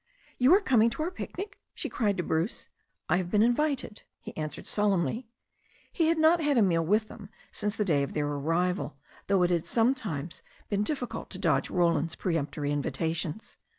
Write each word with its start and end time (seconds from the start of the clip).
"You 0.39 0.51
are 0.55 0.59
coming 0.61 0.89
to 0.89 1.03
our 1.03 1.11
picnic?" 1.11 1.59
she 1.75 1.87
cried 1.87 2.17
to 2.17 2.23
Bruce. 2.23 2.69
"I 3.07 3.17
have 3.17 3.29
been 3.29 3.43
invited," 3.43 4.01
he 4.19 4.35
answered 4.35 4.65
solemnly. 4.65 5.27
He 5.91 6.07
had 6.07 6.17
not 6.17 6.41
had 6.41 6.57
a 6.57 6.63
meal 6.63 6.83
with 6.83 7.07
them 7.07 7.29
since 7.51 7.75
the 7.75 7.85
day 7.85 8.01
of 8.01 8.15
their 8.15 8.25
arrival, 8.25 8.97
though 9.27 9.43
it 9.43 9.51
had 9.51 9.67
sometimes 9.67 10.41
been 10.69 10.81
difficult 10.81 11.29
to 11.29 11.37
dodge 11.37 11.69
Roland's 11.69 12.15
peremp 12.15 12.49
tory 12.49 12.71
invitations. 12.71 13.57